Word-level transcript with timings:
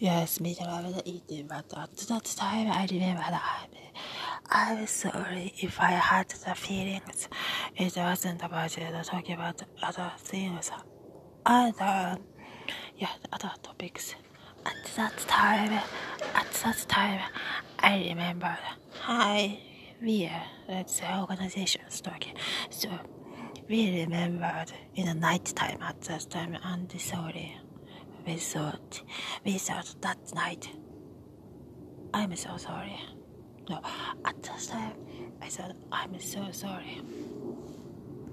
Yes, 0.00 0.40
me 0.40 0.54
the 0.54 1.02
eating, 1.04 1.46
but 1.46 1.76
at 1.76 1.94
that 1.94 2.24
time 2.24 2.70
I 2.70 2.88
remember 2.90 3.20
that 3.20 3.66
I'm, 4.48 4.78
I'm 4.78 4.86
sorry 4.86 5.52
if 5.58 5.78
I 5.78 5.90
had 5.90 6.26
the 6.30 6.54
feelings. 6.54 7.28
It 7.76 7.94
wasn't 7.98 8.42
about 8.42 8.70
talking 9.04 9.34
about 9.34 9.62
other 9.82 10.10
things, 10.16 10.70
other, 11.44 11.84
um, 11.84 12.24
yeah, 12.96 13.10
other 13.30 13.52
topics. 13.62 14.14
At 14.64 14.90
that 14.96 15.18
time, 15.28 15.72
at 16.34 16.50
that 16.64 16.86
time, 16.88 17.20
I 17.80 17.98
remember, 18.08 18.56
hi, 19.02 19.58
we 20.00 20.30
let's 20.66 20.96
say, 20.96 21.14
organizations 21.14 22.00
talking. 22.00 22.36
So, 22.70 22.88
we 23.68 24.00
remembered 24.00 24.72
in 24.94 25.08
the 25.08 25.14
night 25.14 25.44
time 25.54 25.82
at 25.82 26.00
that 26.00 26.30
time, 26.30 26.56
and 26.64 26.90
sorry 26.98 27.58
we 28.26 29.58
thought 29.58 29.94
that 30.00 30.18
night. 30.34 30.68
I'm 32.12 32.34
so 32.36 32.56
sorry. 32.56 32.98
No, 33.68 33.80
at 34.24 34.42
that 34.42 34.66
time, 34.68 34.94
I 35.40 35.48
thought, 35.48 35.76
I'm 35.92 36.18
so 36.18 36.50
sorry. 36.50 37.00